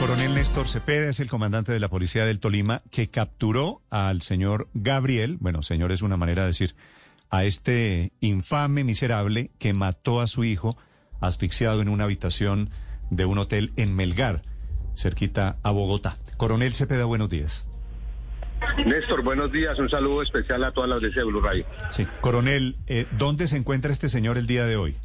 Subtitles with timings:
[0.00, 4.22] El coronel Néstor Cepeda es el comandante de la policía del Tolima que capturó al
[4.22, 6.74] señor Gabriel, bueno, señor es una manera de decir,
[7.28, 10.78] a este infame miserable que mató a su hijo
[11.20, 12.70] asfixiado en una habitación
[13.10, 14.40] de un hotel en Melgar,
[14.96, 16.16] cerquita a Bogotá.
[16.38, 17.66] Coronel Cepeda, buenos días.
[18.86, 19.78] Néstor, buenos días.
[19.78, 21.66] Un saludo especial a toda la audiencia de Blue Radio.
[21.90, 24.96] Sí, coronel, eh, ¿dónde se encuentra este señor el día de hoy?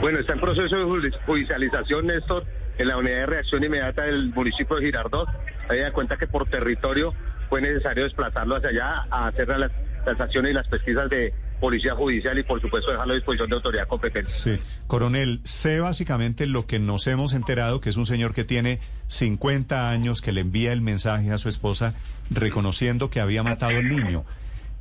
[0.00, 2.44] Bueno, está en proceso de judi- judicialización, Néstor,
[2.78, 5.28] en la unidad de reacción inmediata del municipio de Girardot.
[5.68, 7.12] Ahí da cuenta que por territorio
[7.48, 9.70] fue necesario desplazarlo hacia allá a hacer las
[10.04, 13.88] transacciones y las pesquisas de policía judicial y, por supuesto, dejarlo a disposición de autoridad
[13.88, 14.30] competente.
[14.30, 18.78] Sí, coronel, sé básicamente lo que nos hemos enterado, que es un señor que tiene
[19.08, 21.94] 50 años, que le envía el mensaje a su esposa
[22.30, 24.24] reconociendo que había matado al niño.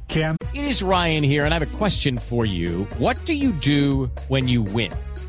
[0.08, 2.88] ¿Qué han- It is Ryan here, and I have a question for you.
[3.00, 4.92] What do you do when you win?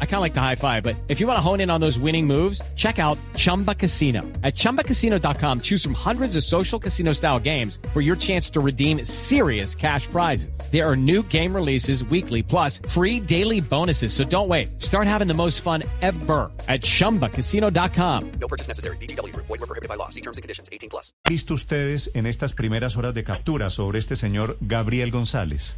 [0.00, 1.80] I kind of like the high five, but if you want to hone in on
[1.80, 4.20] those winning moves, check out Chumba Casino.
[4.42, 9.02] At chumbacasino.com, choose from hundreds of social casino style games for your chance to redeem
[9.06, 10.60] serious cash prizes.
[10.70, 14.12] There are new game releases weekly, plus free daily bonuses.
[14.12, 14.82] So don't wait.
[14.82, 18.32] Start having the most fun ever at chumbacasino.com.
[18.38, 18.98] No purchase necessary.
[18.98, 19.46] VGW Group.
[19.46, 20.10] Void were prohibited by law.
[20.10, 20.68] See terms and conditions.
[20.70, 21.14] 18 plus.
[21.30, 25.76] visto ustedes en estas primeras horas de captura sobre este señor Gabriel González?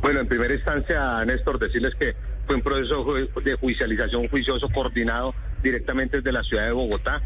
[0.00, 2.14] Bueno, en primera instancia, Néstor, decirles que
[2.46, 3.04] fue un proceso
[3.42, 7.20] de judicialización juicioso coordinado directamente desde la ciudad de Bogotá,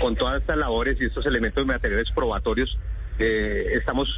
[0.00, 2.78] con todas estas labores y estos elementos materiales probatorios.
[3.18, 4.08] eh, estamos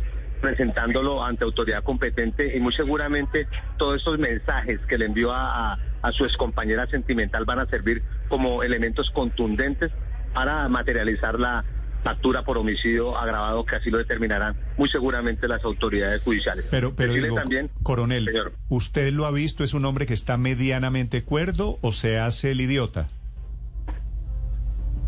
[0.41, 5.79] presentándolo ante autoridad competente y muy seguramente todos estos mensajes que le envió a, a,
[6.03, 9.91] a su excompañera sentimental van a servir como elementos contundentes
[10.35, 11.65] para materializar la
[12.05, 16.67] captura por homicidio agravado que así lo determinarán muy seguramente las autoridades judiciales.
[16.71, 18.53] Pero, pero digo, también, coronel, señor.
[18.69, 19.65] ¿usted lo ha visto?
[19.65, 23.09] ¿Es un hombre que está medianamente cuerdo o se hace el idiota?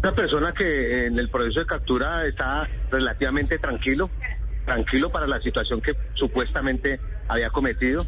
[0.03, 4.11] Una persona que en el proceso de captura está relativamente tranquilo,
[4.65, 6.99] tranquilo para la situación que supuestamente
[7.29, 8.05] había cometido.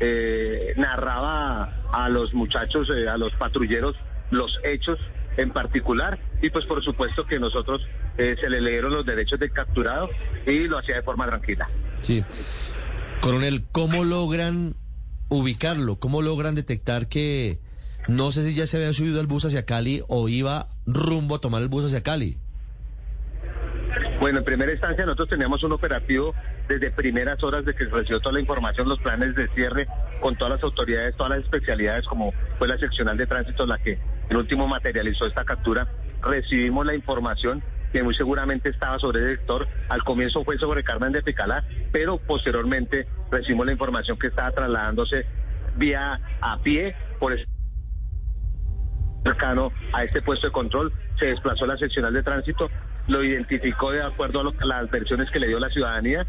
[0.00, 3.94] Eh, narraba a los muchachos, eh, a los patrulleros,
[4.30, 4.98] los hechos
[5.36, 7.80] en particular y pues por supuesto que nosotros
[8.18, 10.08] eh, se le leyeron los derechos del capturado
[10.46, 11.68] y lo hacía de forma tranquila.
[12.00, 12.24] Sí.
[13.20, 14.74] Coronel, ¿cómo logran
[15.28, 15.96] ubicarlo?
[15.96, 17.58] ¿Cómo logran detectar que
[18.08, 21.40] no sé si ya se había subido al bus hacia Cali o iba rumbo a
[21.40, 22.38] tomar el bus hacia Cali?
[24.20, 26.34] Bueno, en primera instancia nosotros teníamos un operativo
[26.68, 29.86] desde primeras horas de que recibió toda la información, los planes de cierre
[30.20, 33.98] con todas las autoridades, todas las especialidades, como fue la seccional de tránsito la que
[34.28, 35.88] en último materializó esta captura.
[36.22, 37.62] Recibimos la información
[37.92, 39.68] que muy seguramente estaba sobre el sector.
[39.88, 45.26] Al comienzo fue sobre Carmen de Picalá, pero posteriormente recibimos la información que estaba trasladándose
[45.76, 47.46] vía a pie por el
[49.24, 52.68] cercano a este puesto de control, se desplazó la seccional de tránsito,
[53.06, 56.26] lo identificó de acuerdo a las versiones que le dio la ciudadanía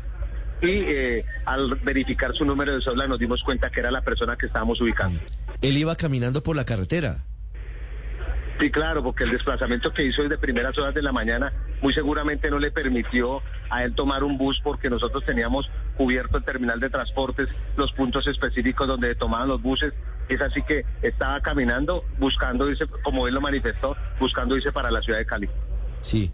[0.62, 4.38] y eh, al verificar su número de cédula nos dimos cuenta que era la persona
[4.38, 5.20] que estábamos ubicando.
[5.62, 7.24] Él iba caminando por la carretera.
[8.60, 12.50] Sí, claro, porque el desplazamiento que hizo desde primeras horas de la mañana muy seguramente
[12.50, 16.90] no le permitió a él tomar un bus porque nosotros teníamos cubierto el terminal de
[16.90, 19.94] transportes, los puntos específicos donde tomaban los buses.
[20.30, 25.02] Es así que estaba caminando, buscando irse, como él lo manifestó, buscando irse para la
[25.02, 25.50] ciudad de Cali.
[26.02, 26.32] Sí.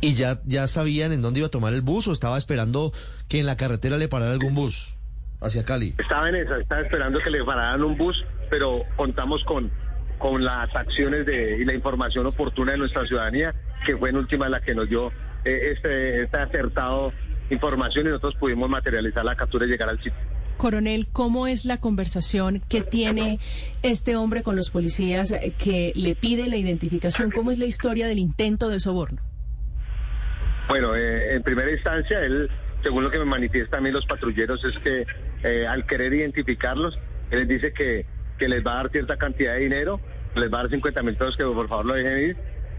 [0.00, 2.92] ¿Y ya, ya sabían en dónde iba a tomar el bus o estaba esperando
[3.28, 4.98] que en la carretera le parara algún bus
[5.40, 5.94] hacia Cali?
[5.98, 9.70] Estaba en esa, estaba esperando que le pararan un bus, pero contamos con,
[10.18, 13.54] con las acciones de, y la información oportuna de nuestra ciudadanía,
[13.86, 15.08] que fue en última la que nos dio
[15.44, 17.12] eh, este, este acertado
[17.50, 20.14] información y nosotros pudimos materializar la captura y llegar al sitio.
[20.56, 23.40] Coronel, ¿cómo es la conversación que tiene
[23.82, 27.30] este hombre con los policías eh, que le pide la identificación?
[27.30, 29.20] ¿Cómo es la historia del intento de soborno?
[30.68, 32.48] Bueno, eh, en primera instancia, él,
[32.82, 35.06] según lo que me manifiestan a mí los patrulleros, es que
[35.42, 36.98] eh, al querer identificarlos,
[37.30, 38.06] él les dice que,
[38.38, 40.00] que les va a dar cierta cantidad de dinero,
[40.34, 42.36] les va a dar 50 mil pesos que por favor lo dejen ir.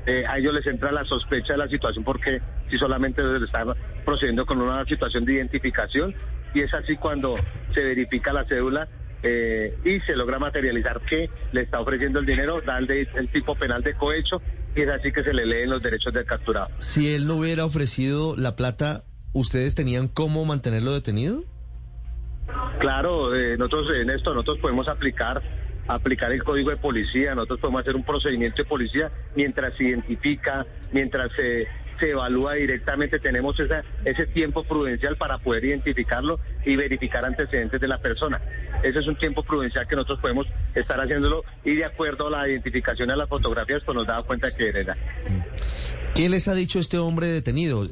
[0.07, 3.69] Eh, a ellos les entra la sospecha de la situación porque si solamente les están
[4.06, 6.13] procediendo con una situación de identificación
[6.54, 7.36] y es así cuando
[7.74, 8.88] se verifica la cédula
[9.24, 13.56] eh, y se logra materializar que le está ofreciendo el dinero, da de- el tipo
[13.56, 14.42] penal de cohecho
[14.75, 16.68] y es así que se le leen los derechos del capturado.
[16.78, 21.44] Si él no hubiera ofrecido la plata, ¿ustedes tenían cómo mantenerlo detenido?
[22.80, 25.42] Claro, eh, nosotros en esto nosotros podemos aplicar
[25.88, 30.66] aplicar el código de policía, nosotros podemos hacer un procedimiento de policía mientras se identifica,
[30.92, 31.68] mientras se,
[32.00, 33.56] se evalúa directamente, tenemos
[34.04, 38.42] ese tiempo prudencial para poder identificarlo y verificar antecedentes de la persona.
[38.83, 42.50] Ese es un tiempo prudencial que nosotros podemos estar haciéndolo y de acuerdo a la
[42.50, 44.98] identificación de las fotografías, pues nos da cuenta que era.
[46.13, 47.88] ¿Qué les ha dicho este hombre detenido?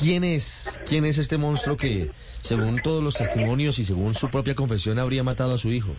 [0.00, 0.80] ¿Quién es?
[0.86, 2.10] ¿Quién es este monstruo que,
[2.40, 5.94] según todos los testimonios y según su propia confesión, habría matado a su hijo?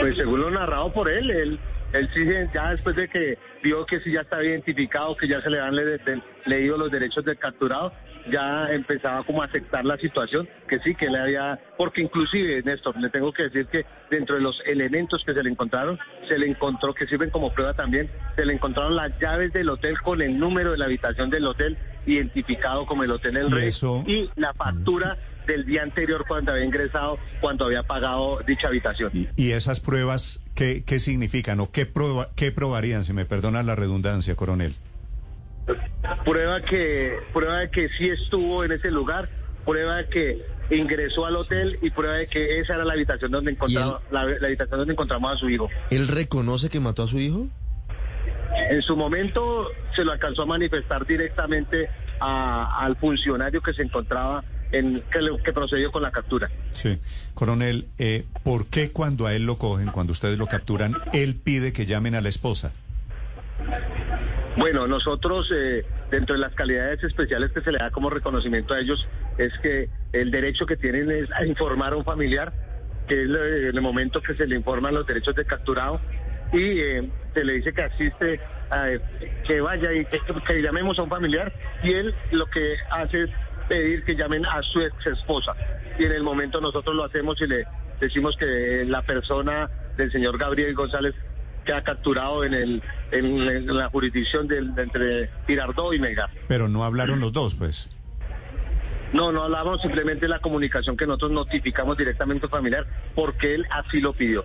[0.00, 1.60] Pues según lo narrado por él, él,
[1.92, 2.24] él sí,
[2.54, 5.74] ya después de que vio que sí ya estaba identificado, que ya se le han
[5.76, 7.92] le- le- leído los derechos del capturado,
[8.30, 12.96] ya empezaba como a aceptar la situación, que sí, que le había, porque inclusive, Néstor,
[13.00, 15.98] le tengo que decir que dentro de los elementos que se le encontraron,
[16.28, 19.98] se le encontró, que sirven como prueba también, se le encontraron las llaves del hotel
[20.00, 21.76] con el número de la habitación del hotel,
[22.12, 25.16] identificado como el Hotel El Rey, eso- y la factura
[25.46, 29.28] del día anterior cuando había ingresado, cuando había pagado dicha habitación.
[29.36, 33.74] ¿Y esas pruebas qué, qué significan o qué, prueba, qué probarían, si me perdona la
[33.74, 34.74] redundancia, coronel?
[36.24, 39.28] prueba que prueba de que sí estuvo en ese lugar,
[39.66, 43.50] prueba de que ingresó al hotel y prueba de que esa era la habitación donde
[43.52, 45.68] encontraba la, la habitación donde encontramos a su hijo.
[45.90, 47.48] ¿Él reconoce que mató a su hijo?
[48.70, 51.88] En su momento se lo alcanzó a manifestar directamente
[52.20, 54.42] a- al funcionario que se encontraba
[54.72, 56.50] en que, le- que procedió con la captura.
[56.72, 56.98] Sí.
[57.34, 61.72] Coronel, eh, ¿por qué cuando a él lo cogen, cuando ustedes lo capturan, él pide
[61.72, 62.72] que llamen a la esposa?
[64.56, 68.80] Bueno, nosotros, eh, dentro de las calidades especiales que se le da como reconocimiento a
[68.80, 69.06] ellos,
[69.38, 72.52] es que el derecho que tienen es a informar a un familiar,
[73.06, 76.00] que es en el momento que se le informan los derechos de capturado,
[76.52, 78.40] y eh, se le dice que asiste,
[78.70, 78.88] a,
[79.46, 81.52] que vaya y que, que llamemos a un familiar,
[81.82, 83.30] y él lo que hace es
[83.68, 85.54] pedir que llamen a su ex esposa.
[85.98, 87.64] Y en el momento nosotros lo hacemos y le
[88.00, 91.14] decimos que la persona del señor Gabriel González
[91.64, 96.30] queda capturado en, el, en, la jurisdicción de entre Girardot y Mega.
[96.46, 97.90] Pero no hablaron los dos, pues.
[99.12, 103.66] No, no hablamos simplemente de la comunicación que nosotros notificamos directamente al familiar porque él
[103.70, 104.44] así lo pidió.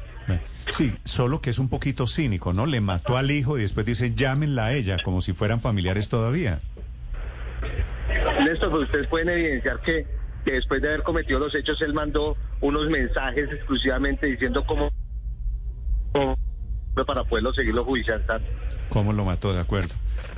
[0.69, 2.65] Sí, solo que es un poquito cínico, ¿no?
[2.65, 6.59] Le mató al hijo y después dice llámenla a ella, como si fueran familiares todavía.
[8.45, 10.07] Néstor, pues ustedes pueden evidenciar que,
[10.45, 14.89] que después de haber cometido los hechos, él mandó unos mensajes exclusivamente diciendo cómo,
[16.13, 16.37] cómo-
[17.05, 18.47] para poderlo seguirlo judicializando.
[18.89, 19.53] ¿Cómo lo mató?
[19.53, 19.95] De acuerdo.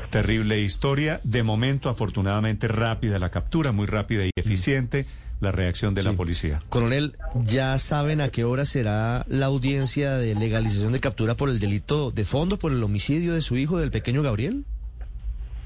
[0.09, 1.19] Terrible historia.
[1.23, 5.05] De momento, afortunadamente, rápida la captura, muy rápida y eficiente
[5.41, 6.61] la reacción de la policía.
[6.69, 11.59] Coronel, ¿ya saben a qué hora será la audiencia de legalización de captura por el
[11.59, 14.65] delito de fondo, por el homicidio de su hijo, del pequeño Gabriel?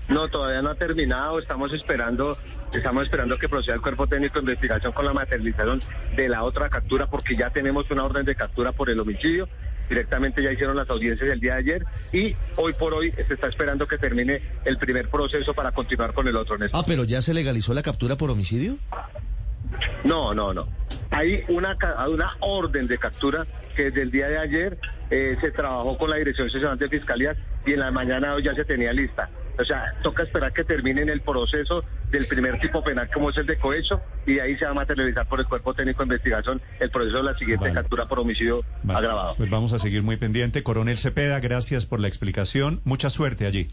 [0.07, 1.37] No, todavía no ha terminado.
[1.37, 2.35] Estamos esperando,
[2.73, 5.79] estamos esperando que proceda el cuerpo técnico de investigación con la materialización
[6.15, 9.47] de la otra captura, porque ya tenemos una orden de captura por el homicidio.
[9.89, 13.47] Directamente ya hicieron las audiencias el día de ayer y hoy por hoy se está
[13.47, 16.57] esperando que termine el primer proceso para continuar con el otro.
[16.57, 16.79] Néstor.
[16.79, 18.77] Ah, pero ya se legalizó la captura por homicidio.
[20.03, 20.67] No, no, no.
[21.11, 21.77] Hay una,
[22.07, 23.45] una orden de captura
[23.75, 24.77] que desde el día de ayer
[25.09, 28.53] eh, se trabajó con la Dirección Nacional de Fiscalía y en la mañana hoy ya
[28.53, 29.29] se tenía lista.
[29.57, 33.45] O sea, toca esperar que terminen el proceso del primer tipo penal como es el
[33.45, 36.61] de cohecho y de ahí se va a materializar por el Cuerpo Técnico de Investigación
[36.79, 37.73] el proceso de la siguiente Vale.
[37.73, 39.35] captura por homicidio Vale, agravado.
[39.35, 40.61] Pues vamos a seguir muy pendiente.
[40.61, 42.81] Coronel Cepeda, gracias por la explicación.
[42.83, 43.71] Mucha suerte allí.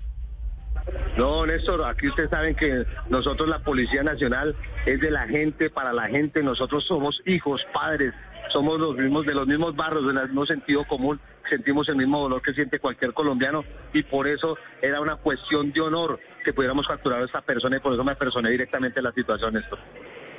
[1.19, 5.93] No, Néstor, aquí ustedes saben que nosotros la Policía Nacional es de la gente, para
[5.93, 8.15] la gente, nosotros somos hijos, padres,
[8.51, 11.21] somos los mismos, de los mismos barrios, del mismo sentido común,
[11.51, 15.81] sentimos el mismo dolor que siente cualquier colombiano y por eso era una cuestión de
[15.81, 19.13] honor que pudiéramos capturar a esta persona y por eso me personé directamente en la
[19.13, 19.79] situación, Néstor.